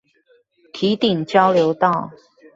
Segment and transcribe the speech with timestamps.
[0.73, 2.09] 堤頂交流道